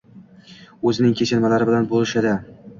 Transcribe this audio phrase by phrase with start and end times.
[0.93, 2.37] o‘zining kechinmalari bilan bo‘lishadi